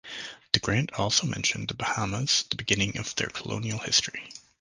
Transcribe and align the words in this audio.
The 0.53 0.59
grant 0.59 0.91
also 0.93 1.27
mentioned 1.27 1.67
the 1.67 1.75
Bahamas, 1.75 2.45
the 2.49 2.55
beginning 2.55 2.97
of 2.97 3.15
their 3.17 3.27
colonial 3.27 3.77
history. 3.77 4.31